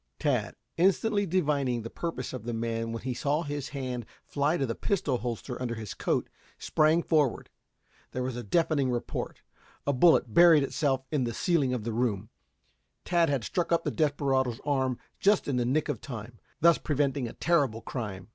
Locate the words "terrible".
17.33-17.81